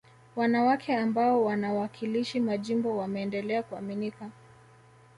wanawake 0.35 0.95
ambao 0.95 1.45
wanawakilishi 1.45 2.39
majimbo 2.39 2.97
wameendelea 2.97 3.63
kuaminika 3.63 4.29